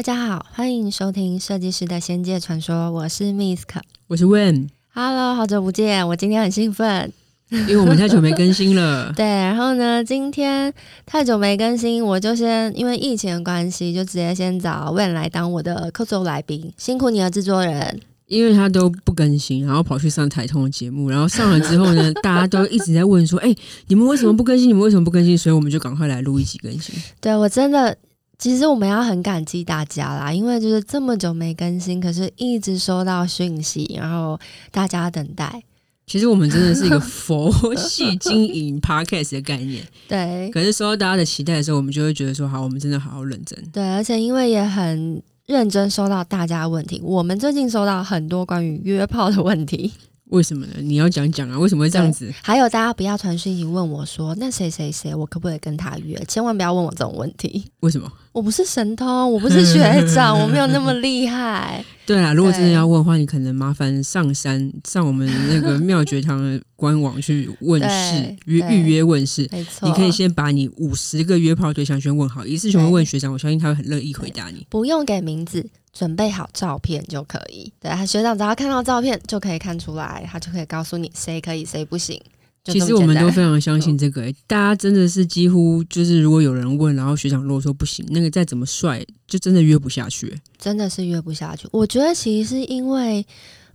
[0.00, 3.66] 大家好，欢迎收听《设计师的仙界传说》，我是 Misk，
[4.06, 4.70] 我是 Wen。
[4.94, 7.12] Hello，好久不见，我今天很兴奋，
[7.50, 9.12] 因为我们太久没更新了。
[9.14, 10.72] 对，然后呢，今天
[11.04, 18.00] 太久没更新，我就先因为疫情的关系，就直接先找 Wen 来当我的客座来宾，辛苦你了，制作人。
[18.24, 23.58] 因为他都不更新，然后跑去上台通的节目，然后上了之后呢，大家都一直在问说：“哎、欸，
[23.88, 24.66] 你们为什么不更新？
[24.66, 26.94] 你们为什么不更新？”所以我们就赶快来录一集更新。
[27.20, 27.94] 对，我真的，
[28.40, 34.40] 其实我们要很感激大家啦，因为就是这么久没更新，可是一直收到讯息，然后
[34.72, 35.62] 大家等待。
[36.06, 40.50] 其实我们真的是一个佛系经营 Podcast 的概念，对。
[40.50, 45.22] 可是收到大家的期待的时候，我们就会觉得说：“好，我们真的好好认真。”对，而且因为也很。
[45.46, 49.92] 认真收到大家的问题，我们最近收到很多关于约炮的问题。
[50.30, 50.74] 为什么呢？
[50.80, 51.58] 你要讲讲啊？
[51.58, 52.32] 为什么会这样子？
[52.42, 56.20] 还有大家不要传讯息问我说，那谁谁谁，我可不可以跟他约？
[56.26, 57.64] 千万不要问我这种问题。
[57.80, 58.10] 为什么？
[58.32, 59.78] 我不是神通，我不是学
[60.14, 61.84] 长， 我没有那么厉害。
[62.06, 69.48] 对啊，如果真的要问的话，你可能麻烦上山上我们那个妙觉堂的官网去问事约预约问事。
[69.50, 74.64] 没错，你可以先把你五十个约炮对象先问好，一次全部问学长，我相信他会很乐意回答你。
[74.70, 75.68] 不用给名字。
[75.92, 82.20] 准备好照片就可以，对，学长只要看到照片就可以看出来，他就可以告诉你谁可以谁不行。
[82.64, 91.66] 其实我们都非常相信这个、欸，大家真的是几乎就是，如果有人问，然后学长如果说不行，那个再怎么帅，就真的约不下去，真的是约不下去。
[91.72, 93.26] 我觉得其实是因为，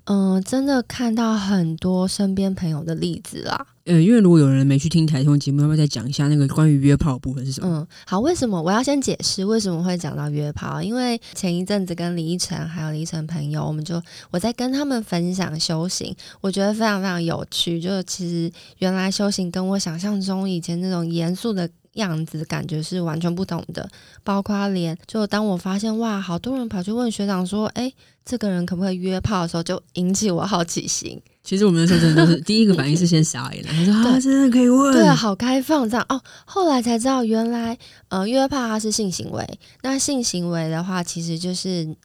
[0.03, 3.65] 嗯、呃，真的看到很多身边朋友的例子啦。
[3.85, 7.67] 呃，因为如果有人没去听台通节目，要不要再讲一下那个关于约炮的部分是什么？
[7.69, 10.81] 嗯，好，为什么我要先解释为什么会讲到约炮？
[10.81, 17.79] 因为前一阵子跟李依晨还有李依晨朋友，我们就我在跟他们分享修行，我觉得非常非常有趣。
[17.79, 23.89] 就其实原来修行跟我想象中以前那种严肃的样子感觉是完全不同的。
[24.23, 27.91] 包括连就当我发现哇，好多人跑去问学长说，哎，
[28.23, 31.21] 这个人可不可以约炮的时候，就引起我好奇心。
[31.43, 36.19] 其实我们那时候真的都是第一个反应是先傻眼了， 他说啊，真的可以问，对，好开放这样哦。
[36.43, 37.77] 后来才知道原来
[38.07, 41.95] 呃约炮它是性行为，那性行为的话其实就是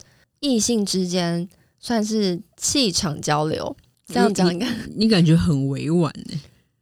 [0.40, 1.48] 异性之间
[1.78, 3.74] 算是气场交流，
[4.06, 6.38] 这样讲应该你感觉很委婉呢。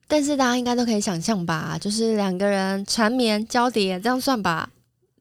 [0.09, 4.71] 但是大家应该都可以想象吧，就是两个人缠绵交叠这样算吧。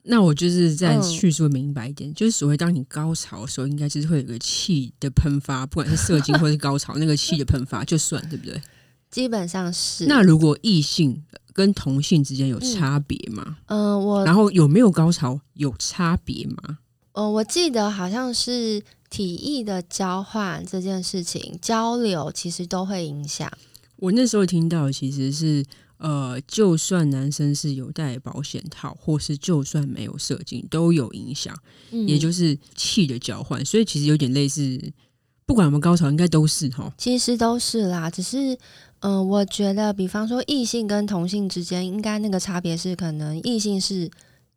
[0.10, 8.62] 那我就是再叙述明白一点，嗯、就是所谓当你高潮的时候，应该就是会有个气的喷发，不管是射精或是高潮，那个气的喷发就算对不对？
[9.12, 10.06] 基本上是。
[10.06, 11.22] 那如果异性
[11.52, 13.58] 跟同性之间有差别吗？
[13.66, 16.78] 嗯、呃，我然后有没有高潮有差别吗？
[17.12, 23.52] 呃，我记得好像是体液的交换这件事情交流，其实都会影响。
[23.98, 25.66] 我那时候听到其实是。
[26.00, 31.58] 呃，就算男生是有戴保险套，或是就算没有射精，都有影响，
[31.90, 33.66] 嗯、也就是气的交换。
[33.66, 34.80] 所以其实有点类似，
[35.48, 36.94] 不管我们高潮，应该都是哈。
[37.00, 38.54] 其实都是啦，只是，
[39.00, 44.12] 嗯、呃，我觉得，比方说异性跟同性之间，应该那个差别是，可能异性是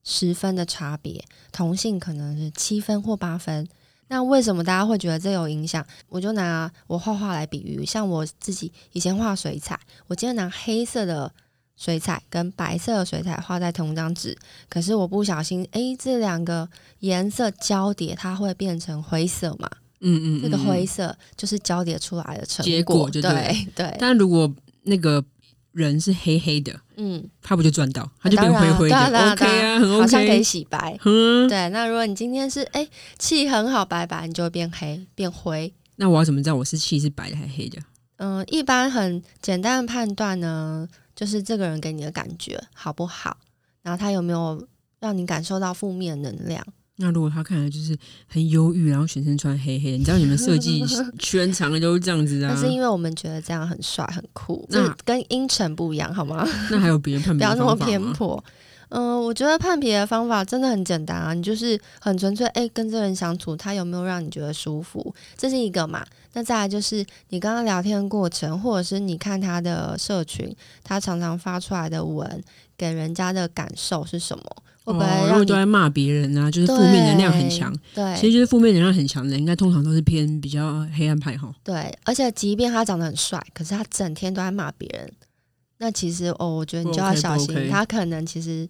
[0.05, 3.67] 十分的差别，同性可能是七分或八分。
[4.10, 5.87] 那为什么大家会觉得这有影响？
[6.09, 9.78] 我就拿我画画来比喻，像我自己以前画水彩，
[10.09, 11.32] 我今天拿黑色的
[11.76, 14.37] 水彩跟白色的水彩画在同一张纸，
[14.69, 16.69] 可是我不小心，诶，这两个
[16.99, 19.70] 颜色交叠，它会变成灰色嘛？
[20.00, 23.97] 嗯，嗯嗯，这个灰色就是交叠出来的成果，结果就对，对对。
[24.00, 25.25] 但如果那个
[25.72, 28.10] 人是黑黑的，嗯，他不就赚到？
[28.20, 30.98] 他就变灰灰的，OK 啊，很 OK，好像可以洗白。
[31.04, 31.69] 嗯，对。
[31.70, 32.88] 那如果你今天是哎
[33.19, 35.72] 气很好，白白，你就会变黑变灰。
[35.97, 37.78] 那我要怎么知道我是气是白的还是黑的？
[38.16, 43.37] 嗯，一般很简单的判断呢，就是这个人给你的感觉好不好，
[43.82, 44.66] 然后他有没有
[44.98, 46.66] 让你感受到负面能量。
[47.00, 50.84] 那如果他看起来就是很忧郁，然后全身穿黑黑，你知道你们设计
[51.19, 52.53] 圈长的都是这样子啊？
[52.55, 56.47] 那是因为我们觉得这样很帅很酷，那跟阴沉不一样，好吗？
[56.70, 57.47] 那还有别人判别？
[57.47, 58.43] 不要那么偏颇。
[58.93, 66.05] 嗯、呃，我觉得判别的方法真的很简单啊，你就是很纯粹，哎，跟这个人相处，他有没有让你觉得舒服，这是一个嘛？
[66.32, 70.52] 那再来就是你跟他聊天的过程，或者是你看他的社群，
[70.82, 72.43] 他常常发出来的文，
[72.81, 74.44] 给人家的感受是什么？
[74.82, 76.50] 会不会都在骂别人啊？
[76.50, 77.71] 就是负面能量很强。
[77.94, 81.55] 对，其实就是负面能量很强的人，应该通常都是偏比较黑暗派哈。
[81.62, 85.12] 对，而且即便他长得很帅，可是他整天都在骂别人，
[85.77, 88.67] 那其实哦，我觉得你就要小心，okay, okay 他可能其实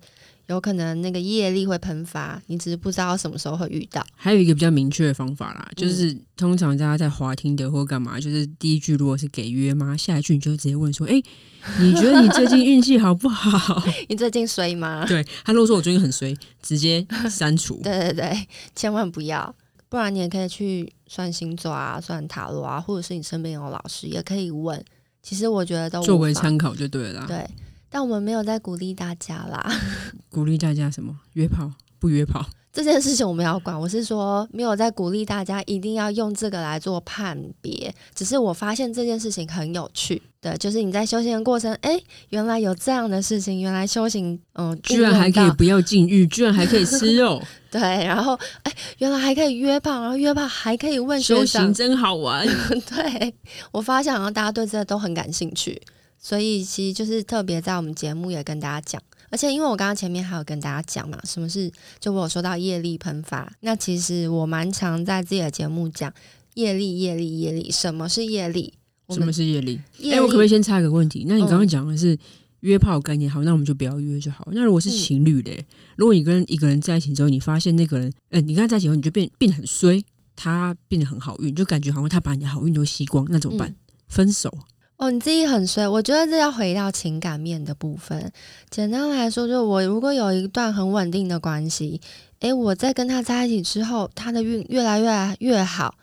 [0.50, 4.04] 有可能那个业力会喷发，你只是不知道什么时候会遇到。
[4.16, 9.96] 还有一个比较明确的方法啦，就是、嗯、通常大家在滑听的或干嘛，就是第一句如果是给约吗？
[9.96, 11.24] 下一句你就直接问说：“哎、欸，
[11.80, 13.80] 你觉得你最近运气好不好？
[14.08, 17.80] 你最近衰吗？”对，他如果说我最近很衰，直接删除。
[17.84, 19.54] 对对对，千万不要，
[19.88, 24.84] 不然你也可以去算星座啊、算塔罗啊，或者是你身边有老师也可以问。
[25.22, 27.24] 其实我觉得都作为参考就对了。
[27.28, 27.46] 对。
[27.90, 29.70] 但我们没有在鼓励大家啦，
[30.30, 31.14] 鼓励大家什么？
[31.32, 33.78] 约炮不约炮这件事情我们要管。
[33.78, 37.92] 我是说，没有在鼓励大家一定要用这个来做判别。
[38.14, 47.42] 只是我发现这件事情很有趣，对，就是你在修行的过程，哎，原来有这样的事情，原来修行，嗯，居然还可以不要禁欲，居然还可以吃肉，
[47.72, 52.46] 对，然后，哎，原来还可以约炮，然后约炮还可以问，修行真好玩。
[52.88, 53.34] 对，
[53.72, 55.82] 我发现好像大家对这个都很感兴趣。
[56.20, 66.12] 所以其实就是特别在我们节目也跟大家讲，而且因为我刚刚前面还有跟大家讲嘛，什么是就我有说到业力喷发，那其实我蛮常在自己的节目讲
[66.54, 68.74] 业力、业力、业力，什么是业力？
[69.08, 69.80] 什么是业力？
[70.04, 71.24] 哎、欸，我可不可以先插一个问题？
[71.26, 72.16] 那你刚刚讲的是
[72.60, 74.46] 约炮概念，好，那我们就不要约就好。
[74.52, 75.50] 那如果是情侣的，
[75.96, 80.04] 如果你跟一个人在一起之后，你发现那个人，呃，你跟他在一起后，你就变变得很衰，
[80.36, 83.68] 他变得很好运，就感觉好像他把你的好运都吸光，那怎么办？
[83.70, 83.76] 嗯、
[84.06, 84.56] 分手。
[85.00, 88.30] 哦，你自己很衰，我觉得这要回到情感面的部分。
[88.68, 91.98] 简单来说，就我如果有一段很稳定的关系，
[92.40, 95.94] 诶，我在跟他在一起之后，他的运越来越来越好，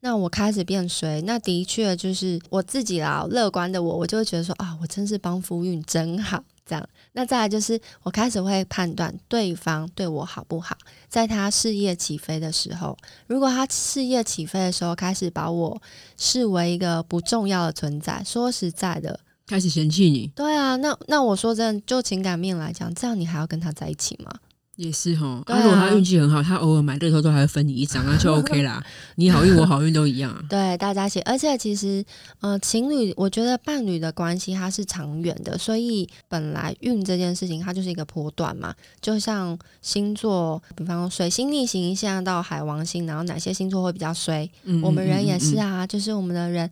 [0.00, 6.44] 那我开始变衰，那的确就是我自己啦，乐观的我，我就会觉得说啊，我真是帮夫运真好。
[6.66, 10.76] 这样，那再来就是我开始会判断对方对我好不好，
[11.08, 15.80] 在他事业起飞的时候，如果他事业起飞的时候开始把我
[16.16, 20.26] 视为一个不重要的存在，说实在的，开始嫌弃你。
[20.34, 24.32] 对啊，那那我说真的，就情感面来讲，这样你还要跟他在一起吗？
[24.76, 28.82] 也是哈，他、啊、如果他运气很好，他偶尔买乐透都还会分你一张， 那就 OK 啦。
[29.16, 30.42] 你好运，我好运都一样啊。
[30.48, 32.02] 对，大家一起，而且其实，
[32.40, 38.74] 呃，情侣，我觉得伴侣的关系它是长远的，所以本来运这件事情它就是一个波段嘛。
[39.00, 44.44] 就像星座，比方说水星逆行，现在到海王星，然后哪些星座会比较衰？
[44.64, 46.70] 嗯嗯嗯嗯，我们人也是啊，就是我们的人。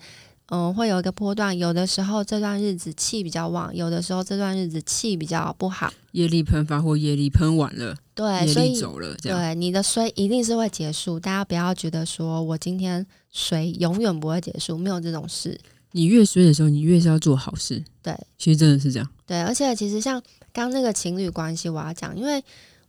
[0.50, 5.92] 嗯，会有一个波段，有的时候这段日子气比较旺，有的时候这段日子气比较不好。
[6.10, 11.20] 业力喷发或业力喷完了，对，业力走了，对，你的衰一定是会结束。
[11.20, 15.56] 大家不要觉得说我今天衰永远不会结束，没有这种事。
[15.92, 17.82] 你越衰的时候，你越是要做好事。
[18.02, 19.08] 对，其实真的是这样。
[19.24, 20.20] 对，而且其实像
[20.52, 22.42] 刚那个情侣关系，我要讲，因为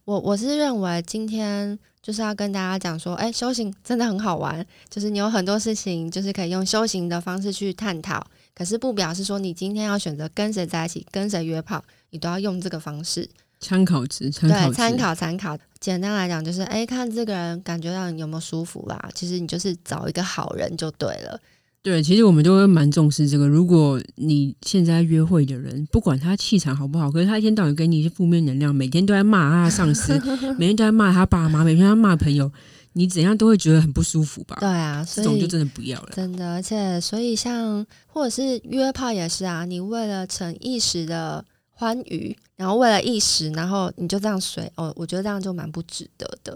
[0.05, 1.77] 我我是认为今天。
[2.01, 8.25] 就是要跟大家讲说，哎，修行真的很好玩，就是你有很多事情，就是可以用修行的方式去探讨。
[8.55, 13.29] 可是不表示说你今天要选择跟谁在一起，跟谁约炮，你都要用这个方式。
[13.59, 15.55] 参考值，参考值，对，参考参考。
[15.79, 19.07] 简单来讲，就是哎，看这个人感觉到你有没有舒服啦。
[19.13, 21.39] 其实你就是找一个好人就对了。
[21.83, 23.47] 对，其实我们都会蛮重视这个。
[23.47, 30.13] 如果你现在约会的人，不管他气场好不好，可是他一天到晚给你一些负面能量，每天都在骂他的上司，
[30.59, 32.51] 每天都在骂他爸妈，每天都在骂朋友，
[32.93, 34.57] 你怎样都会觉得很不舒服吧？
[34.59, 36.09] 对啊，这种就真的不要了。
[36.15, 46.55] 真的，而且所以像或者是约炮也是啊，你为了逞一时的欢愉，然后为了一时，然后你就这样随哦，我觉得这样就蛮不值得的。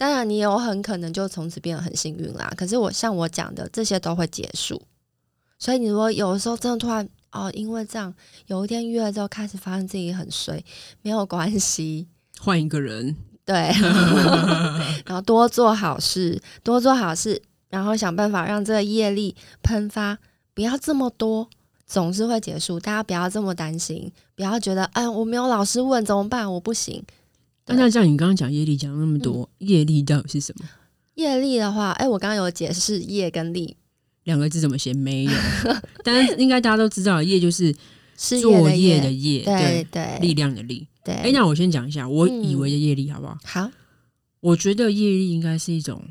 [0.00, 2.50] 当然，你有很可能就从此变得很幸运啦。
[2.56, 4.80] 可是我像我讲的，这些都会结束。
[5.58, 8.14] 所以你如果有的时候真的突然哦，因为这样
[8.46, 10.64] 有一天约了之后开始发现自己很衰，
[11.02, 13.14] 没有关系，换一个人。
[13.44, 13.54] 对，
[15.04, 20.16] 然后多做好事，多做好事，然后想办法让这个业力喷发
[20.54, 21.46] 不要这么多，
[21.86, 22.80] 总是会结束。
[22.80, 26.50] 大家不要这么担心，不要觉得哎，我没有老师问怎么办？
[26.50, 27.04] 我不行。
[27.66, 30.68] 那像你刚刚讲业力讲那么多，嗯、业力到底是什么？
[31.14, 33.76] 业力的话，哎，我刚刚有解释业跟力
[34.24, 34.92] 两个字怎么写？
[34.94, 35.32] 没有，
[36.02, 37.74] 但是应该大家都知道，业就是
[38.16, 40.86] 作业的业，对对，力量的力。
[41.04, 43.38] 对，哎，那我先讲一下我以为的业力好不好？
[43.44, 43.70] 好，
[44.40, 46.02] 我觉得业力应该是一种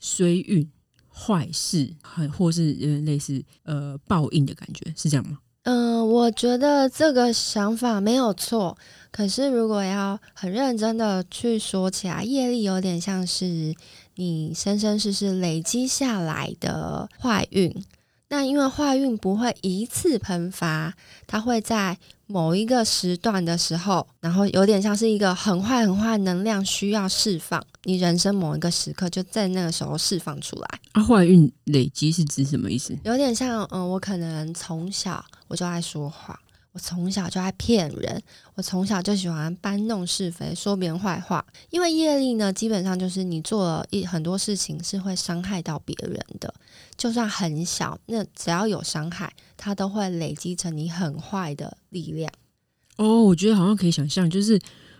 [0.00, 0.68] 衰运、
[1.08, 5.38] 坏事，很或是有点类似呃报应的感觉，是这样吗？
[5.62, 8.76] 嗯，我觉得这个想法没有错。
[9.10, 13.74] 可是如果要很认真的去说起来，业力有点像是
[14.16, 17.84] 你生生世世累积下来的坏运。
[18.30, 20.92] 那因为坏运不会一次喷发，
[21.26, 21.96] 它会在
[22.26, 30.68] 某一个时段的时候，然后有点像是一个很坏很坏能量需要释放，你人生某一个时刻就在那个时候释放出来。
[30.92, 32.94] 啊，坏运累积是指什么意思？
[33.04, 36.38] 有点像，嗯，我可能从小我就爱说话。
[36.78, 38.22] 我从小就爱骗人，
[38.54, 41.44] 我从小就喜欢搬弄是非，说别人坏话。
[41.70, 46.54] 因为业力呢，基本上就是你做了一很多事情是会伤害到别人的，
[46.96, 52.32] 就算很小，那只要有伤害，它都会累积成你很坏的力量。
[52.94, 54.56] 哦，我觉得好像可以想象，就是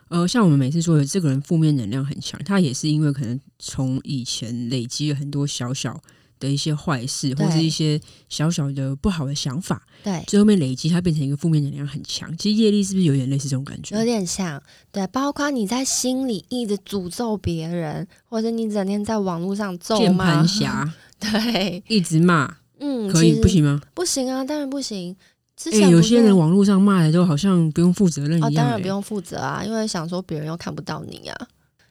[0.08, 6.02] 呃，像我们每次说的，这个人负面能量很强，他也是因为可能从以前累积了很多小小。
[6.38, 12.36] 的一些坏事，或是一些小小的不好的想法，对，最后面累积，它变成一个负面能量很强。
[12.36, 13.96] 其实业力是不是有点类似这种感觉？
[13.98, 23.80] 有点像，对，包括你在心里一直诅咒别人，或者你整天在网络上咒骂，键盘侠，对，一直骂，嗯，可以不行吗？
[23.94, 25.16] 不行啊，当然不行。
[25.56, 31.48] 之前、欸、有些人网络上骂的都好像不用负责任一样、欸，哦，当然不用负责啊，因为想说别人又看不到你啊，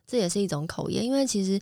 [0.08, 1.60] 这也是一种口业，因为其实。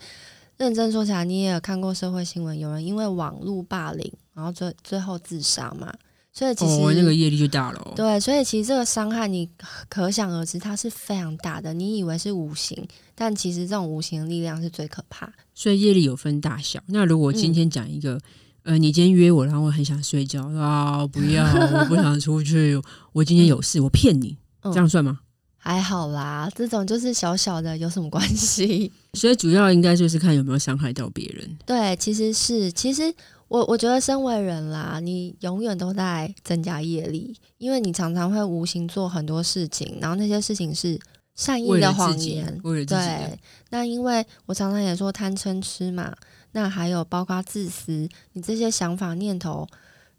[0.57, 5.93] 认真说起来，你也有看过社会新闻，有人因为网络霸凌，然后最最后自杀嘛？
[6.31, 7.93] 所以其实、哦、那个业力就大了、哦。
[7.95, 9.49] 对，所以其实这个伤害你
[9.87, 11.73] 可想而知，它是非常大的。
[11.73, 12.85] 你以为是无形，
[13.15, 15.31] 但其实这种无形的力量是最可怕。
[15.53, 16.81] 所以业力有分大小。
[16.87, 18.15] 那如果今天讲一个，
[18.63, 21.45] 嗯、呃，你今天约我，然后我很想睡觉啊，不要，
[21.79, 22.81] 我不想出去，
[23.13, 25.19] 我今天有事，我骗你，这样算吗？
[25.67, 28.91] 还好啦，这种就是小小的，有什么关系？
[29.13, 31.57] 所以主要应该就是看有没有伤害到别人。
[31.65, 33.11] 对，其实是，其实
[33.47, 40.99] 我我觉得身为人啦，你永远都在增加业力，因为你常常会无形做很多事情，然后那些事情是
[41.33, 42.61] 善意的谎言。
[42.85, 43.39] 对，
[43.71, 46.13] 那因为我常常也说贪嗔痴嘛，
[46.51, 49.67] 那还有包括自私，你这些想法念头，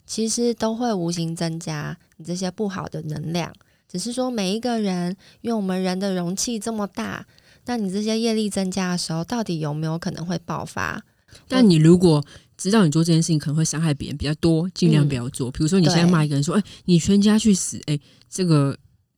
[0.04, 3.52] 其实都会无形增加你这些不好的能量。
[3.88, 7.26] 只是说每一个人，因为我们人的容器这么大，
[7.66, 11.04] 那你这些业力增加的时候，到底有没有可能会爆发？
[11.48, 12.24] 但你如果
[12.56, 15.50] 知道你做这件事情可能会伤害别人比较多，尽量不要做。
[15.50, 18.00] 嗯、比如说你现在骂一个人说：“哎、欸，你全家去死！”哎、欸，
[18.30, 18.76] 这个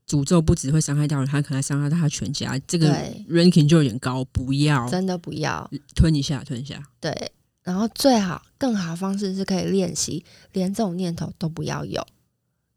[0.08, 2.58] 诅咒不只会伤害到人，他可能伤害到他全家。
[2.66, 2.92] 这个
[3.28, 6.82] ranking 就有点高，不要，真的不要吞一下，吞一下。
[7.00, 7.30] 对，
[7.62, 12.04] 然后最好更好的方式是可以练习，连这种念头都不要有。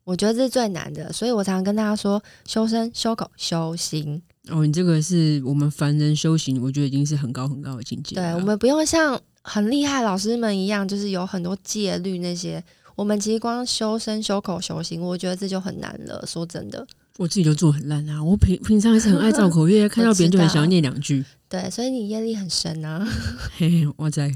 [0.04, 4.22] 我觉得这是最难的，所以我常常跟大家说：修身、修口、修心。
[4.50, 8.16] 哦，你这个是我们凡人修行，我觉得已经是很高很高的境界。
[8.16, 12.64] 对，我们不用像很厉害老师们一样，就是有很多戒律那些。
[12.96, 16.26] 我们其实光修身、修口、修心，我觉得这就很难了。
[16.26, 16.86] 说真的。
[17.22, 18.24] 我自己就做很烂啊！
[18.24, 21.24] 我平平常还是很爱造口业， 看到别人就很想要念两句。
[21.48, 23.08] 对，所以你业力很深啊。
[23.58, 24.32] 嘿嘿，我在。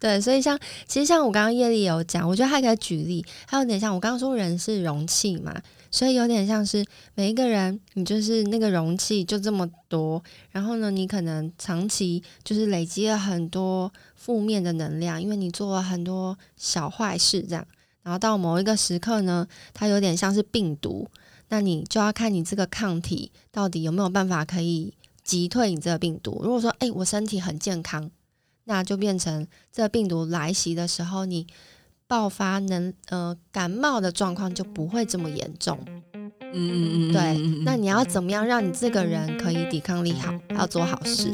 [0.00, 5.54] 对，所以像其实像我刚刚业力有讲，我觉得还可以举例，还有点像我刚刚说人是容器嘛，
[5.92, 17.64] 所以有点像是每一个人，你就是那个容器就这么多，然后呢，你可能长期就是累积了很多负面的能量，因为你做了很多小坏事，这样，
[18.02, 21.06] 然后到某一个时刻呢，它有点像是病毒。
[21.48, 26.40] 那你就要看你这个抗体到底有没有办法可以击退你这个病毒。
[26.42, 28.10] 如果说，诶，我身体很健康，
[28.64, 31.46] 那就变成这个病毒来袭的时候，你
[32.06, 35.78] 爆发能呃感冒的状况就不会这么严重。
[36.16, 37.38] 嗯嗯嗯，对。
[37.64, 41.32] 那你要怎么样让你这个人可以抵抗力好，要做好事？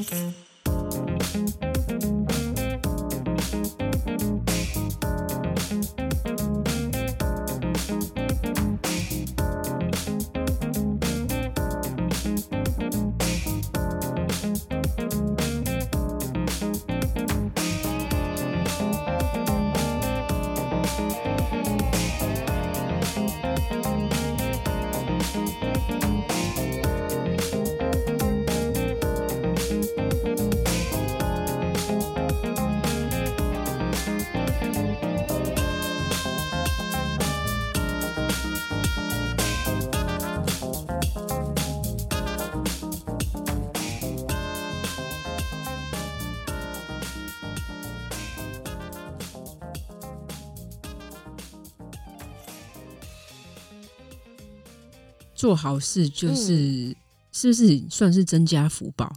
[55.41, 56.95] 做好事就是、嗯、
[57.33, 59.11] 是不是算是增加福报？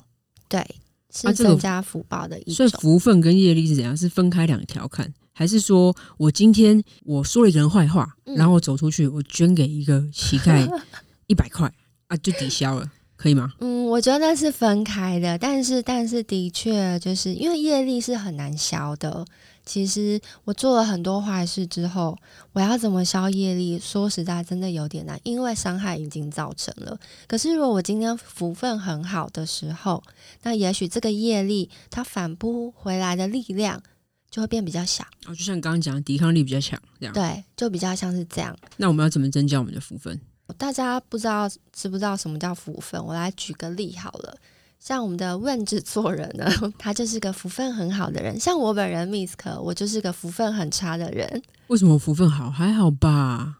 [0.47, 0.65] 对，
[1.13, 2.53] 是增加福报的一种。
[2.53, 3.95] 所以福分跟业力是怎样？
[3.97, 10.65] 是分开两条看，还是说我今天我说了一个人坏话，嗯、然后我走出去，我捐给一个乞丐
[11.27, 11.69] 一百块
[12.07, 13.51] 啊，就抵消了，可以吗？
[13.59, 19.25] 嗯，我觉得那是分开的，但是但是的确就是因为业力是很难消的。
[19.65, 22.17] 其实我做了很多坏事之后，
[22.51, 23.79] 我要怎么消业力？
[23.79, 26.99] 说实在，真的有点难，因为伤害已经造成了。
[27.27, 30.03] 可是如果我今天福分很好的时候，
[30.41, 33.81] 那也许这个业力它反扑回来的力量
[34.29, 35.05] 就会变比较小。
[35.25, 37.13] 哦，就像刚刚讲，抵抗力比较强，这样。
[37.13, 38.57] 对，就比较像是这样。
[38.77, 40.19] 那我们要怎么增加我们的福分？
[40.57, 43.03] 大家不知道知不知道什么叫福分？
[43.03, 44.37] 我来举个例好了。
[44.83, 46.45] 像我们的问制作人呢，
[46.77, 48.37] 他就是个福分很好的人。
[48.37, 51.41] 像我本人 Misk，我就是个福分很差的人。
[51.67, 52.51] 为什么福分好？
[52.51, 53.59] 还好吧？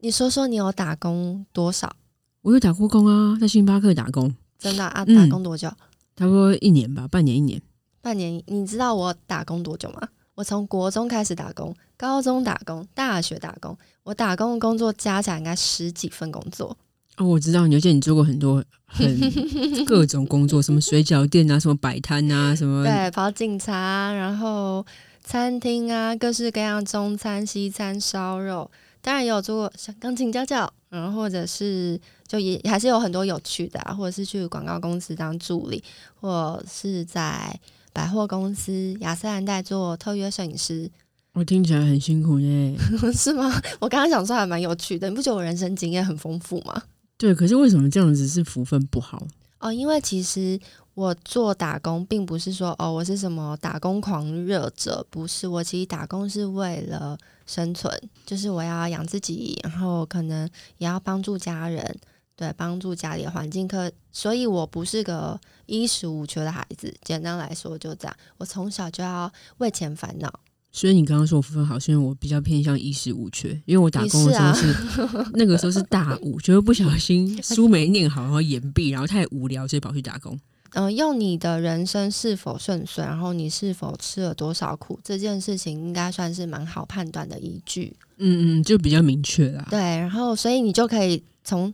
[0.00, 1.94] 你说说，你有打工多少？
[2.42, 4.34] 我有打过工啊，在星巴克打工。
[4.58, 5.04] 真的啊？
[5.04, 5.68] 打工多久？
[5.68, 5.76] 嗯，
[6.16, 7.62] 差不多一年吧，半年一年。
[8.02, 8.42] 半年？
[8.48, 10.08] 你知道我打工多久吗？
[10.34, 16.76] 我从国中开始打工，高中打工，大学打工，我打工的工作加起来应该十几份工作。
[17.16, 19.06] 哦，我知道，而且你做过很多很
[19.86, 24.84] 各种工作，什么水饺店啊，什么摆摊啊，什么对，跑警察，然后
[25.22, 28.68] 餐厅啊，各式各样中餐、西餐、烧肉，
[29.00, 35.82] 当然也有做过像钢琴家教，然后或者是就也还是有很多有趣的啊，或者是去广告公司当助理，
[36.20, 37.56] 或是在
[37.92, 40.90] 百货公司雅诗兰黛做特约摄影师。
[41.34, 42.76] 我听起来很辛苦耶，
[43.14, 43.60] 是吗？
[43.80, 46.82] 我刚刚想说还蛮有趣的，你不觉得我人生经验很丰富吗？
[47.24, 49.26] 对，可是为什么这样子是福分不好？
[49.58, 50.60] 哦，因为其实
[50.92, 55.48] 我做打工，并不是说哦，我是什么打工狂热者，不是。
[55.48, 57.16] 我其实打工是为了
[57.46, 57.90] 生存，
[58.26, 61.98] 就是我要养自己，然后可能也要帮助家人，
[62.36, 63.66] 对，帮助家里的环境。
[63.66, 66.94] 可所以，我不是个衣食无缺的孩子。
[67.02, 68.14] 简单来说，就这样。
[68.36, 70.40] 我从小就要为钱烦恼。
[70.76, 80.34] 所以你刚刚说我福分好，是因为我比较偏向衣食无缺，因为我打工的时候是，那个时候是大五，觉得不小心书没念好，然后延毕，然后太无聊，所以跑去打工。
[80.72, 87.96] 嗯、呃，用你的人生是否顺遂，然后你是否吃了多少苦，这件事情应该算是蛮好判断的依据。
[88.16, 89.64] 嗯嗯，就比较明确啦。
[89.70, 91.72] 对，然后所以你就可以从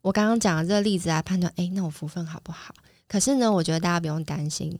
[0.00, 2.74] 我刚刚讲的这个例子来判断，哎，那我福分好不好？
[3.06, 4.76] 可是呢，我觉得大家不用担心，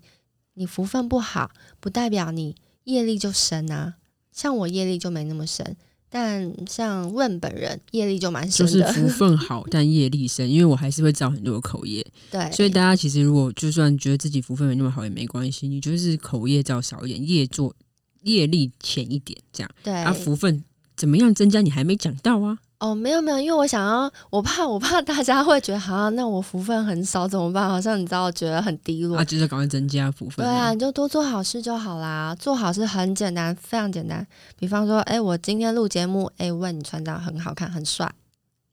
[0.55, 2.57] 你福分不好，不代表你。
[2.85, 3.95] 业力就深啊，
[4.33, 5.77] 像我业力就没那么深，
[6.09, 8.73] 但像问本人业力就蛮深的。
[8.73, 12.05] 就是福分好， 但业力深，因为我还是会造很多的口业。
[12.31, 17.75] 对，所以大家其实如果就算觉得自己福分没那么好也没关系，你就是口业造少一点，业做
[18.23, 19.71] 业力浅一点，这样。
[19.83, 20.65] 对，啊，福分
[20.97, 22.59] 怎么样增加，你还没讲到啊。
[22.83, 27.69] 哦，没有没有，因为我想要，我怕我怕大家会觉得，好像那我福分很少怎么办？
[27.69, 29.17] 好像你知道，觉得很低落。
[29.17, 30.45] 啊，就是赶快增加福分。
[30.45, 32.35] 对啊，你就多做好事就好啦。
[32.41, 34.27] 做好事很简单，非常简单。
[34.59, 38.13] 比方说，哎，我今天录节目，哎，问你穿搭很好看，很帅。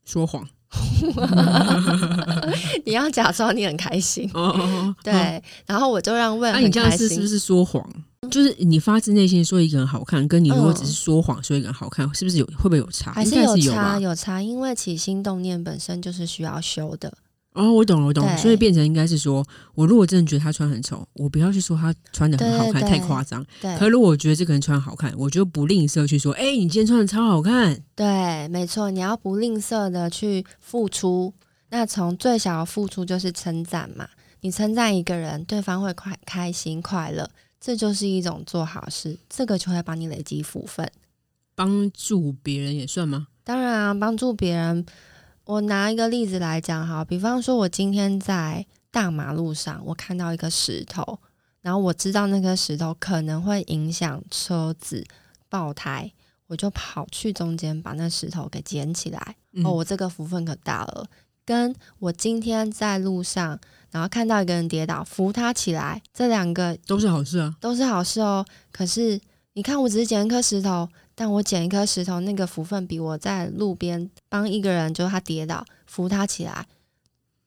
[0.04, 0.44] 说谎。
[2.84, 4.28] 你要假装你很开心。
[4.34, 4.96] 哦哦哦。
[5.04, 6.52] 对，然后我就让问。
[6.52, 7.88] 那、啊、你这样是是不是说谎？
[8.28, 13.12] 就是你发自内心说一个人好看，跟你如果只是说谎说一个人好看，嗯、是不是有会不会有差？
[13.12, 17.10] 还是有差有，有差，因为起心动念本身就是需要修的。
[17.54, 18.36] 哦，我懂了，我懂了。
[18.36, 23.44] 所以变成应该是说，我如果真的觉得他穿很丑，我不要去说他穿的很好看，太夸张。
[23.60, 23.74] 对。
[23.78, 27.82] 可是如果我觉得这个人穿好看，我就不吝啬去说，哎、欸，你今天穿的超好看。
[27.96, 31.32] 对，没错，你要不吝啬的去付出。
[31.70, 34.06] 那从最小的付出就是称赞嘛，
[34.42, 37.28] 你称赞一个人，对方会快开心快乐。
[37.60, 40.90] 这就是一种做好事，这个就会帮你累积福分。
[41.54, 43.28] 帮助别人也算吗？
[43.44, 44.86] 当然啊，帮助别人。
[45.44, 51.18] 我拿一个例子来讲哈，比方说，我今天在大马路上，我看到一个石头，
[51.60, 55.04] 然后我知道那颗石头可能会影响车子
[55.48, 56.12] 爆胎，
[56.46, 59.36] 我就跑去中间把那石头给捡起来。
[59.52, 59.66] 嗯。
[59.66, 61.06] 哦，我这个福分可大了。
[61.50, 63.58] 跟我今天在路上。
[63.92, 68.46] 然后看到一个人跌倒，扶他起来，这两个都是好事啊，都是好事哦。
[68.70, 69.20] 可是
[69.54, 76.64] 你看，我只是捡一颗石头，但我捡一颗石头，那个福分比我在路边帮一个人，就是他跌倒，扶他起来。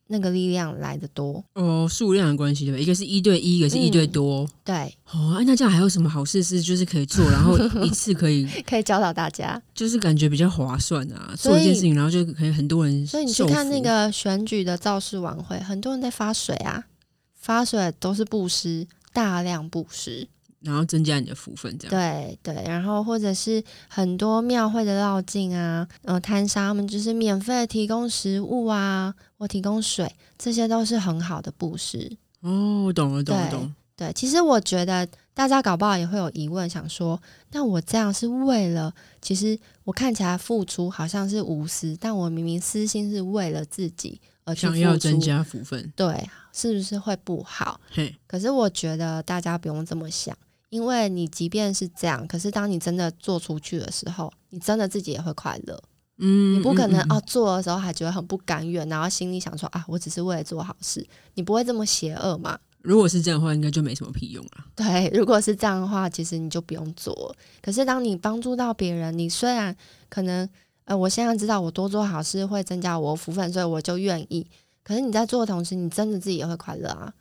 [0.08, 2.80] 那个力量来得多哦，数量的关系对吧？
[2.80, 4.44] 一个是一对一，一个是一对多。
[4.44, 11.34] 嗯、对哦，那这样还有什么好事是就是可以做，然后一次可以 可以教导大家，就是感觉比较划算啊。
[11.38, 13.06] 做一件事情，然后就可以很多人。
[13.08, 16.86] 所以你去看那个选举的造势晚会，很多人在发水啊，
[17.34, 20.28] 发水都是布施，大量布施。
[20.64, 32.18] 然后增加你的福分，这样对对，然后或者是很多庙会的绕境啊，呃，摊商他们就是免费提供食物啊，或提供水，这些都是很好的布施。
[32.42, 33.76] 哦，我懂了，懂了，懂。
[33.96, 37.22] 对，其实我觉得大家搞不好也会有疑问，想说，
[37.52, 47.80] 那我这样是为了，其实我看起来付出好像是无私，但我明明私心是为了自己而去，想要增加福分，对，是不是会不好？
[47.92, 50.36] 嘿，可是我觉得大家不用这么想。
[50.74, 55.80] 因为你即便是这样，可是当你真的做出去的时候，你真的自己也会快乐。
[56.18, 61.06] 嗯，你不可能嗯嗯嗯哦做的时候还觉得很不甘愿，然后心里想说啊，我只是为了做好事，
[61.36, 62.58] 你不会这么邪恶嘛？
[62.82, 64.66] 如果是这样的话，应该就没什么屁用了。
[64.76, 67.36] 对，如果是这样的话，其实你就不用做。
[67.62, 69.76] 可是当你帮助到别人，你虽然
[70.10, 70.50] 可能
[70.86, 74.48] 呃，我现在知道我多做好事会增加我福分，所以我就愿意。
[74.84, 77.14] 可是你在做的同时，你真的自己也会快乐啊。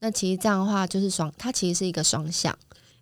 [0.00, 2.56] 那其实这样的话就是双，它其实是一个双向。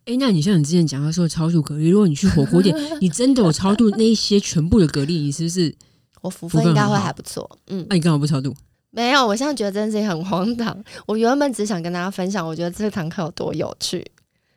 [0.07, 5.75] 哎、欸，那你像你之前讲的时候超度蛤蜊，如果你去火锅店，你真的有超度那一些全部的蛤蜊，你是不是？
[6.21, 7.59] 我福分应该会还不错。
[7.67, 8.55] 嗯，那、啊、你干嘛不超度？
[8.91, 10.85] 没有，我现在觉得这件事情很荒唐。
[11.07, 14.05] 我原本只想跟大家分享，我觉得这堂课有多有趣，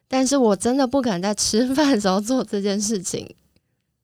[0.08, 3.36] 但是我真的不敢在吃饭的时候做这件事情。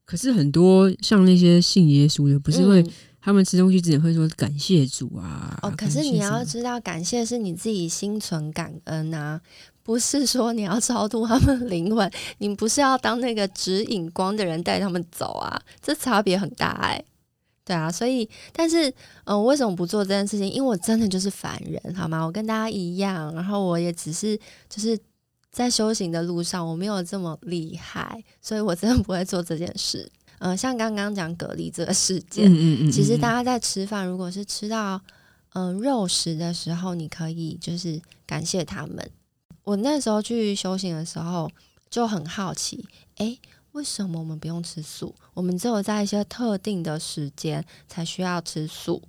[0.05, 5.57] 可是很多像那些信耶稣的，不是会、嗯、他们吃东西之前会说感谢主啊？
[5.61, 9.39] 哦，可是你要知道，感谢是你自己心存感恩啊。
[9.83, 15.61] 不是说你要超度他们灵魂，你不是要当那个指引光的人带他们走啊？
[15.81, 17.05] 这差别很大哎、欸，
[17.65, 18.89] 对啊，所以但是
[19.25, 20.49] 嗯，我为什么不做这件事情？
[20.49, 22.23] 因为我真的就是凡人，好吗？
[22.25, 24.37] 我跟大家一样，然后我也只是
[24.69, 24.97] 就是
[25.51, 30.09] 在修行的路上，我没有这么厉害，所以我真的不会做这件事。
[30.39, 34.99] 嗯、呃，像刚刚讲蛤蜊这个事件，嗯嗯嗯，其实大家在吃饭，如果是吃到
[35.53, 39.09] 嗯、呃、肉食的时候，你可以就是感谢他们。
[39.63, 41.49] 我那时候去修行的时候
[41.89, 42.85] 就很好奇，
[43.17, 43.39] 诶，
[43.71, 45.15] 为什么我们不用吃素？
[45.33, 49.01] 我们只有在一些特定的时间才需要吃素，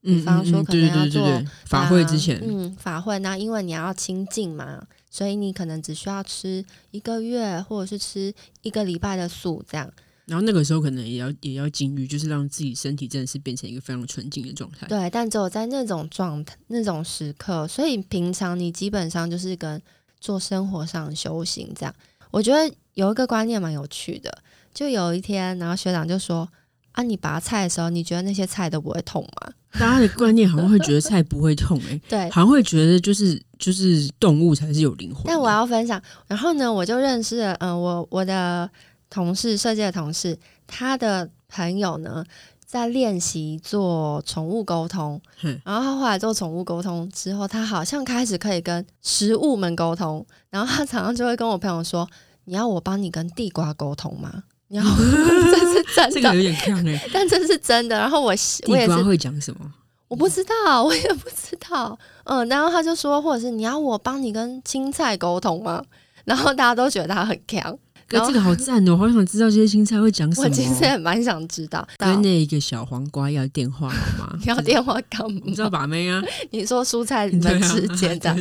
[0.00, 3.18] 比方说可能要做法会之前，嗯，法会。
[3.20, 9.90] 那因为你要清净嘛，所以你可能只需要吃一个月，或者是吃一个礼拜的素这样。
[10.26, 14.86] 然后那个时候可能也要也要禁欲，就是让自己身体真的是变成一个非常纯净的状态。
[14.86, 19.82] 对，但只有在那种状态、那种时刻，所以平常你基本上就是跟
[20.20, 21.92] 做生活上修行这样。
[22.30, 24.38] 我觉得有一个观念蛮有趣的，
[24.72, 26.48] 就有一天，然后学长就说
[26.92, 35.24] ：“啊，你拔菜的时候，你觉得那些菜都不会痛吗？” 大家的观念好像会觉得菜不会痛、欸，诶，对，好像会觉得就是就是动物才是有灵魂。
[35.26, 38.70] 但我要分享，然后呢，我就认识了，嗯、呃，我我的。
[39.12, 42.24] 同事，设计的同事，他的朋友呢，
[42.64, 52.08] 在练习做宠物沟通，嗯，然后他后来做宠物沟通之后，他好像开始可以跟食物们沟通，然后他常常就会跟我朋友说
[52.46, 57.98] ：“你要我帮你跟地瓜沟通吗？” 你要这是真的，这个有点像哎， 但这是真的。
[57.98, 58.28] 然后我
[58.68, 59.70] 我也是会讲什么？
[60.08, 61.98] 我不知道，我也不知道。
[62.24, 65.84] 嗯，然后他就说，或者是你要我帮你跟青菜沟通吗？
[66.24, 67.78] 然后大家都觉得他很强。
[68.20, 68.92] 这个好赞哦！
[68.92, 70.46] 我好想知道这些青菜会讲什么。
[70.46, 71.86] 我其实也蛮想知道。
[71.98, 74.38] 跟那一个小黄瓜要电话好吗？
[74.46, 75.40] 要电话干嘛？
[75.44, 76.22] 你知道把妹啊？
[76.50, 78.36] 你说蔬菜们之间的。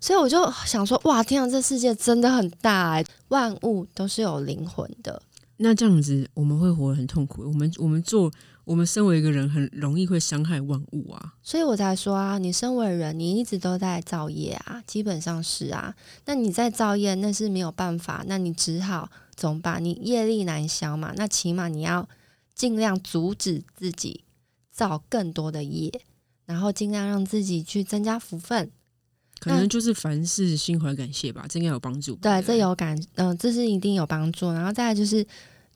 [0.00, 5.22] 所以我就想说，哇，天啊，这世界真的很大欸，万物都是有灵魂的。
[5.58, 7.42] 那这样子我们会活得很痛苦。
[7.46, 8.30] 我们我们做。
[8.64, 15.92] 我们身为一个人，很容易会伤害万物啊，所以我才说啊，你身为人，你一直都在造业啊，基本上是啊。
[16.26, 19.84] 那你在造业，那是没有办法，那你只好怎么办？
[19.84, 22.08] 你业力难消嘛，那起码你要
[22.54, 24.22] 尽量阻止自己
[24.70, 25.90] 造更多的业，
[26.46, 28.70] 然后尽量让自己去增加福分。
[29.40, 32.14] 可能就是凡事心怀感谢吧，这应该有帮助。
[32.14, 34.52] 对，这有感，嗯、呃，这是一定有帮助。
[34.52, 35.26] 然后再来就是。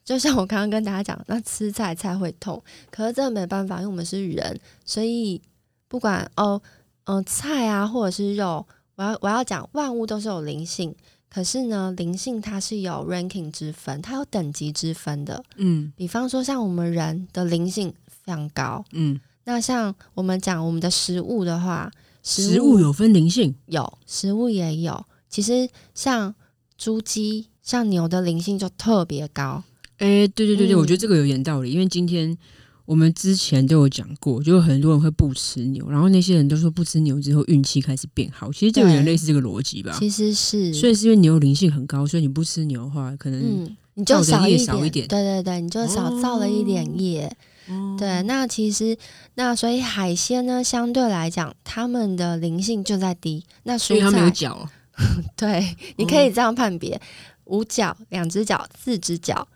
[0.06, 5.42] 就像我刚刚跟大家讲，那吃菜菜会痛，可是真的没办法，因为我们是人，所以
[5.88, 6.62] 不管哦，
[7.04, 8.64] 嗯、呃，菜啊或者是肉，
[8.94, 10.94] 我要我要讲，万物都是有灵性，
[11.28, 15.42] 可是呢，灵性它是有 ranking 之分，它有等级之分的。
[15.56, 21.90] 嗯，比方说像我们人的灵性非常高，嗯，那像我们讲我们的食物的话，
[22.22, 26.32] 食物有分灵性，有食物也有，其实像
[26.78, 29.64] 猪鸡、像牛的灵性就特别高。
[29.98, 31.70] 哎、欸，对对对对，嗯、我觉得这个有点道理。
[31.70, 32.36] 因为今天
[32.84, 38.52] 我们之前都有讲过，就有很多人会不吃牛，然后那些人都说不吃牛之后运气开始变好。
[38.52, 39.96] 其实就有点类似这个逻辑吧。
[39.98, 45.08] 其实是，所以是因为牛灵性很高，所以你不吃牛的话，可能嗯，你就少一点，少一点。
[45.08, 47.34] 对对对，你就少造了一点业。
[47.68, 48.96] 哦、对，那其实
[49.34, 53.44] 那所以海鲜呢，相对来讲，他们的灵性就在低。
[53.64, 54.68] 那所以他们有脚。
[55.34, 57.00] 对，你可以这样判别：
[57.46, 59.48] 五脚、两只脚、四只脚。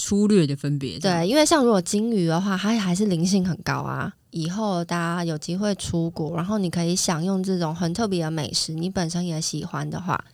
[0.00, 4.10] 粗略的分别，对，因为像如果金鱼的话，它还是灵性很高啊。
[4.30, 10.24] 以后大家有机会出国，然后你可以享用这种很特别的美食，你本身也喜欢的话，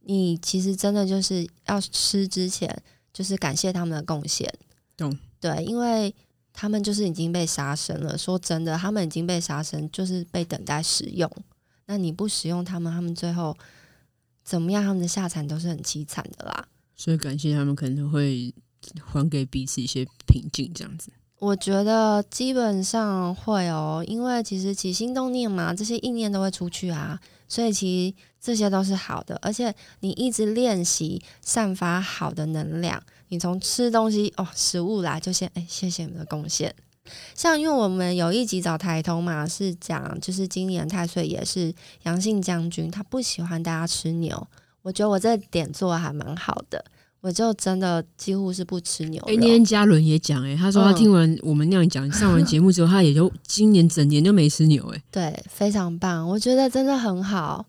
[0.00, 4.50] 你其实真的就是要吃之前，就是感谢他们的贡献。
[4.96, 5.14] 懂？
[5.38, 6.14] 对，因为
[6.54, 8.16] 他们就是已经被杀生了。
[8.16, 11.30] 说真的，他们已经被杀生，就是被等待食用。
[11.86, 13.54] 那你不使用他们，他们最后
[14.42, 14.82] 怎么样？
[14.82, 16.68] 他们的下场都是很凄惨的啦。
[16.96, 18.54] 所以感谢他们，可能会。
[19.04, 21.10] 还给彼此一些平静，这样子。
[21.40, 29.38] 我觉得基本上会哦，因为其实起心动念嘛，这些意念都会出去啊，所以其实这些都是好的。
[29.42, 36.74] 而且你一直练习散发好的能量，你从吃东西哦，食物来就先哎，谢谢你们的贡献。
[37.34, 44.48] 像因为我们有一集找台通嘛，是讲就是今年太岁也是阳性将军，他不喜欢大家吃牛，
[44.80, 46.82] 我觉得我这点做的还蛮好的。
[47.24, 49.28] 我就真的几乎是不吃牛肉。
[49.28, 57.64] 哎、欸，那天嘉伦也讲，哎，他说他听完我们那样讲、嗯、上完节目之后，他也就今年整年都没吃牛，哎，对，非常棒，我觉得真的很好，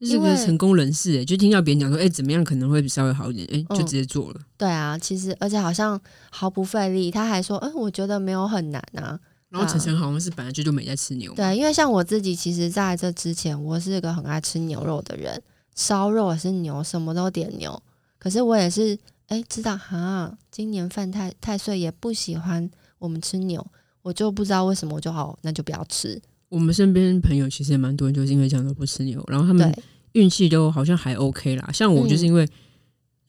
[0.00, 4.44] 是个成功人士，哎，就听到别人讲说，哎、欸，怎么样可能会稍微好一点，哎、欸，就直接做了、嗯。
[4.56, 9.18] 对啊，其实而且好像毫不费力，他还说，哎、欸，我觉得没有很难啊。
[9.48, 15.42] 然后晨晨好像是本来就就没在吃牛，对，因为像我自己，其实在这之前，我是一个很爱吃牛肉的人，
[15.74, 17.82] 烧肉也是牛，什么都点牛，
[18.20, 18.96] 可是我也是。
[19.30, 23.64] 哎，知道哈，今年犯太太岁也不喜欢我们吃牛，
[24.02, 26.20] 我就不知道为什么，我就好，那就不要吃。
[26.48, 29.72] 我们身边朋友其实也蛮多人，就是因为这样都不吃牛，然后他们
[30.14, 31.70] 运气都好像还 OK 啦。
[31.72, 32.44] 像我就是因为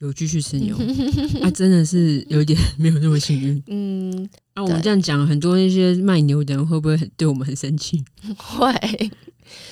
[0.00, 3.62] 有继续吃牛，他、嗯啊、真的是有点没有那么幸运。
[3.70, 8.04] 嗯，那、啊、我们这样讲，很多那些卖牛的人会不会很对我们很生气？
[8.36, 8.72] 会。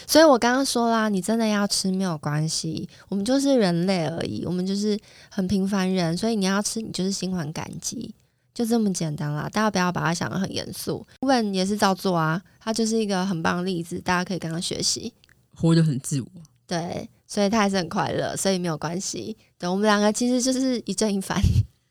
[0.07, 4.99] 所以我刚刚说啦，你真的要吃没有关系，我们就是人类而已，我们就是
[5.31, 8.15] 很平凡人，所以你要吃，你就是心怀感激，
[8.53, 9.49] 就这么简单啦。
[9.53, 11.07] 大家不要把它想得很严肃。
[11.21, 15.13] 问也是照做啊，他就是一个很棒的例子，大家可以跟他学习，
[15.55, 16.27] 活得很自我。
[16.67, 19.37] 对，所以他还是很快乐，所以没有关系。
[19.59, 21.41] 对，我们两个其实就是一正一反。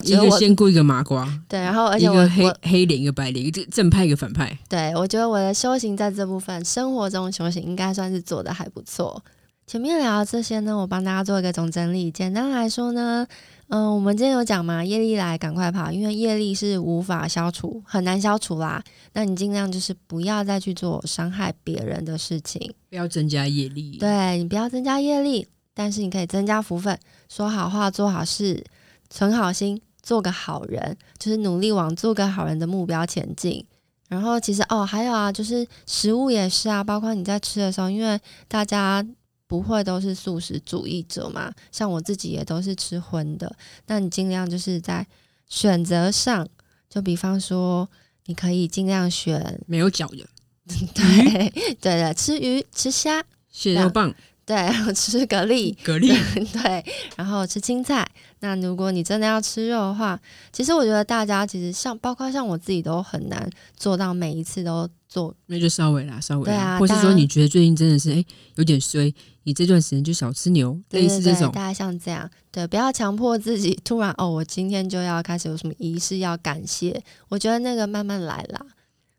[0.05, 4.57] 一个仙姑，一个麻瓜，对，然后而且一个黑黑脸，一个白脸，一个正派，一个反派。
[4.69, 9.21] 对，我觉得我的修行在这部分，生活中修行应该算是做的还不错。
[9.67, 12.09] 前面聊的这些呢，我帮大家做一个总整理。
[12.09, 13.27] 简单来说呢，
[13.67, 18.81] 嗯、呃，我们今天有讲嘛，业力来赶快跑，因为业力是无法消除，很难消除啦。
[19.13, 23.97] 那你尽量就是不要再去做伤害别人的事情，不要增加业力。
[23.99, 28.63] 对，你不要增加业力，但是你可以增加福分，说好话，做好事，
[29.09, 29.79] 存好心。
[30.01, 33.65] 做个好人，就是努力往做个好人的目标前进。
[34.07, 39.05] 然后其实哦，还有啊，就是食物也是啊，包括你在吃的时候，因为大家
[39.45, 43.55] 不会都是素食主义者嘛，像我自己也都是吃荤的。
[43.85, 45.05] 那你尽量就是在
[45.47, 46.47] 选择上，
[46.89, 47.87] 就比方说，
[48.25, 50.27] 你可以尽量选没有脚的，
[50.95, 54.13] 对对的，吃鱼、吃虾、蟹肉棒。
[54.49, 54.57] 对，
[54.95, 56.83] 吃蛤蜊，蛤蜊，对，
[57.15, 58.03] 然后吃青菜。
[58.39, 60.19] 那如果你真的要吃肉的话，
[60.51, 65.35] 其实我觉得大家其实像，包括像我自己都很难做到每一次都做。
[65.45, 66.45] 那就稍微啦，稍微。
[66.45, 71.51] 对啊，或是说你觉得最近真的是哎有点衰，你这段时间就少吃牛，类似这种。
[71.51, 76.99] 大家像这样，对，不要强迫自己突然哦，我今天就要开始有什么仪式要感谢。
[77.27, 78.65] 我觉得那个慢慢来啦。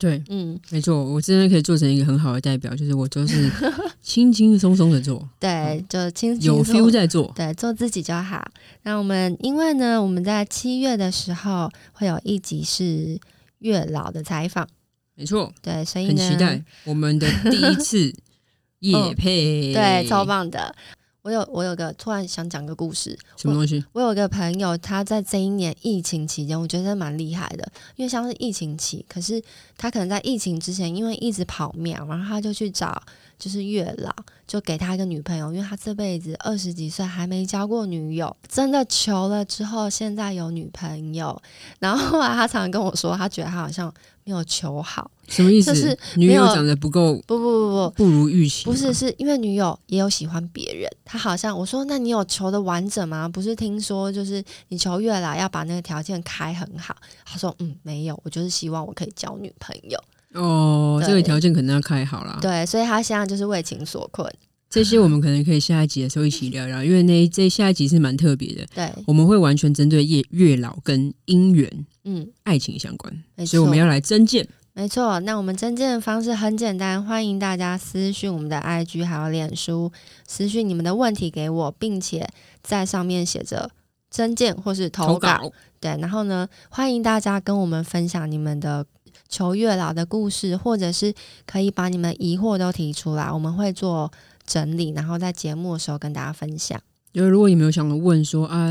[0.00, 3.50] 对，嗯，没错，我真的可以做成一个很好的代表，就是我都是
[4.00, 8.42] 轻轻松松的做，对，就轻轻有 feel 在做，对，做自己就好。
[8.84, 13.20] 那我们因为呢，我们在七月的时候会有一集是
[13.58, 14.66] 月老的采访，
[15.14, 18.10] 没错，对，所以很期待我们的第一次
[18.80, 20.74] 夜配，哦，对，超棒的。
[21.22, 23.84] 我有我有个突然想讲个故事，什么东西？
[23.92, 29.42] 我，我有个朋友，他在这一年疫情期间，我觉得蛮厉害的，因为像是疫情期，可是
[29.76, 33.02] 他可能在疫情之前，因为一直跑庙，然后他就去找
[33.38, 34.14] 就是月老，
[34.46, 41.40] 就给他一个女朋友，因为他这辈子二十几岁还没交过女友，真的求了之后，现在有女朋友，
[41.80, 43.92] 然后后来他常常跟我说，他觉得他好像。
[44.30, 45.74] 没有求好，什么意思？
[45.74, 48.64] 就是女友长得不够，不不不不不如预期。
[48.64, 50.88] 不是，是因为女友也有喜欢别人。
[51.04, 53.28] 他好像我说，那你有求的完整吗？
[53.28, 56.94] 不是听说就是你求月老要把那个条件开很好。
[57.24, 59.98] 他说嗯，没有，我就是希望我可以交女朋友。
[60.34, 62.38] 哦，这个条件可能要开好了。
[62.40, 64.32] 对，所以他现在就是为情所困。
[64.70, 68.64] 这些我们可能可以下一集的时候一起聊聊，因为那这下一集是蛮特别的。
[68.72, 73.12] 对，我们会完全针对月月老跟姻缘、嗯，爱情相关，
[73.44, 74.46] 所以我们要来征件。
[74.72, 79.90] 没错，那我们征件的方式很简单，欢迎大家私讯我们的 IG 还有脸书，
[80.28, 82.28] 私讯你们的问题给我，并且
[82.62, 83.72] 在上面写着
[84.08, 85.52] 征件或是投稿，投稿。
[85.80, 88.86] 对，然后呢，欢迎大家跟我们分享你们的
[89.28, 91.12] 求月老的故事，或者是
[91.44, 94.12] 可以把你们疑惑都提出来，我们会做。
[94.50, 96.80] 整理，然后在节目的时候跟大家分享。
[97.12, 98.68] 就是如果你没有想问说啊，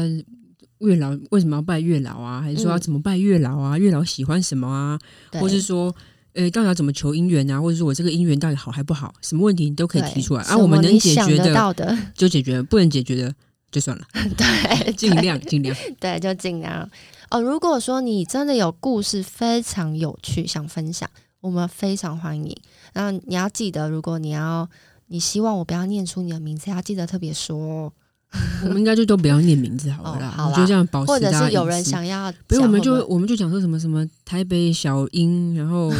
[0.79, 2.41] 月老为什么要拜月老啊？
[2.41, 3.77] 还是说要怎么拜月老啊？
[3.77, 4.99] 嗯、月老喜欢什么啊？
[5.39, 5.95] 或是说，
[6.33, 7.61] 呃，到底要怎么求姻缘啊？
[7.61, 9.13] 或者说我这个姻缘到底好还不好？
[9.21, 10.57] 什么问题你都可以提出来啊。
[10.57, 13.33] 我们能解决的，的就解决，不能解决的
[13.71, 14.05] 就算了。
[14.37, 15.75] 对，尽量尽量。
[15.99, 16.89] 对，就尽量。
[17.29, 21.09] 哦，如果说你真的有故事非常有趣想分享，
[21.41, 22.55] 我们非常欢迎。
[22.93, 24.67] 然后你要记得，如果你要
[25.09, 27.93] 你希望我不要念出你的名字，要记得特别说哦。
[28.63, 31.07] 我们应该就都不要念名字好了啦，哦、好就这样保持。
[31.07, 35.91] 或者是有人想要，不是我们就我们就讲说什么什么台北小英，然后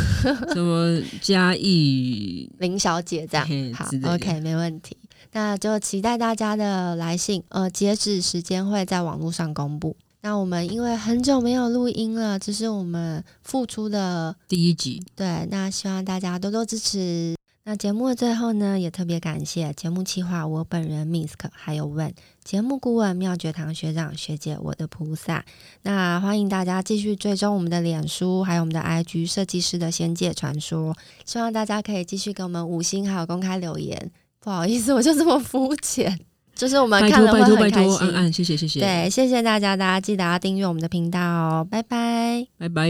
[0.53, 3.47] 什么嘉义林小姐这样。
[3.73, 4.95] 好，OK，没问题。
[5.31, 7.43] 那就期待大家的来信。
[7.49, 9.97] 呃，截止时间会在网络上公布。
[10.21, 15.01] 那我们因为很久没有录音了，这是我们付出的第一集。
[15.15, 17.38] 对，那希望大家多多支持。
[17.65, 22.11] 那节目的最后呢，也特别感谢节目企划我本人 Misk，还有问
[22.43, 25.45] 节目顾问妙觉堂学长学姐，我的菩萨。
[25.83, 30.95] 那欢迎大家继续追踪我们的脸书，还有我们的 IG 设计师的仙界传说。
[31.25, 34.11] 希望大家可以继续给我们五星，还有公开留言。
[34.39, 36.19] 不好意思，我就这么肤浅，
[36.55, 37.59] 就是我们看了会很开心。
[37.59, 38.79] 拜托拜托拜托，按按谢谢谢谢。
[38.79, 42.89] 对，谢谢大家，大家记得要订阅我们的频道哦，拜拜，拜拜。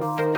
[0.00, 0.29] Thank you.